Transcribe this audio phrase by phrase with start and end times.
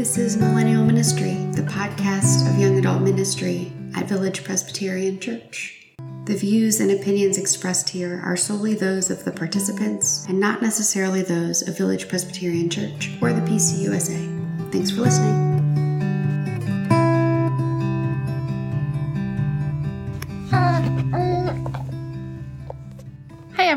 [0.00, 5.92] This is Millennial Ministry, the podcast of young adult ministry at Village Presbyterian Church.
[6.24, 11.20] The views and opinions expressed here are solely those of the participants and not necessarily
[11.20, 14.72] those of Village Presbyterian Church or the PCUSA.
[14.72, 15.49] Thanks for listening.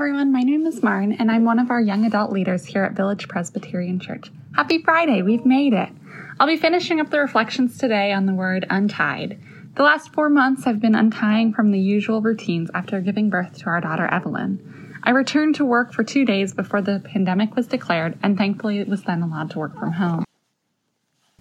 [0.00, 2.94] Everyone, my name is Maren and I'm one of our young adult leaders here at
[2.94, 4.30] Village Presbyterian Church.
[4.56, 5.90] Happy Friday, we've made it.
[6.38, 9.38] I'll be finishing up the reflections today on the word untied.
[9.76, 13.66] The last four months I've been untying from the usual routines after giving birth to
[13.66, 14.96] our daughter Evelyn.
[15.02, 19.02] I returned to work for two days before the pandemic was declared and thankfully was
[19.02, 20.24] then allowed to work from home.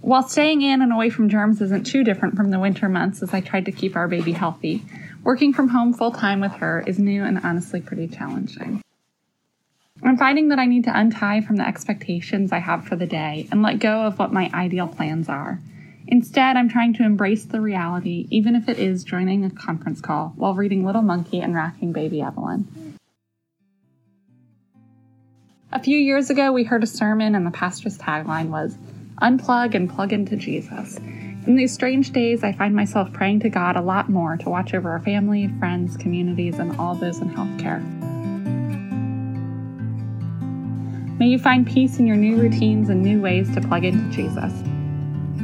[0.02, 3.34] While staying in and away from germs isn't too different from the winter months as
[3.34, 4.84] I tried to keep our baby healthy,
[5.24, 8.82] working from home full time with her is new and honestly pretty challenging.
[10.02, 13.48] I'm finding that I need to untie from the expectations I have for the day
[13.52, 15.60] and let go of what my ideal plans are.
[16.08, 20.34] Instead, I'm trying to embrace the reality, even if it is joining a conference call
[20.38, 22.98] while reading Little Monkey and rocking baby Evelyn.
[25.72, 28.76] A few years ago, we heard a sermon, and the pastor's tagline was
[29.22, 30.98] Unplug and plug into Jesus.
[31.50, 34.76] In these strange days, I find myself praying to God a lot more to watch
[34.76, 37.82] over our family, friends, communities, and all those in healthcare.
[41.18, 44.54] May you find peace in your new routines and new ways to plug into Jesus.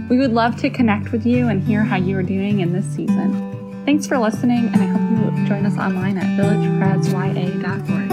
[0.07, 2.85] We would love to connect with you and hear how you are doing in this
[2.85, 3.81] season.
[3.83, 8.04] Thanks for listening, and I hope you join us online at villagepresya.org.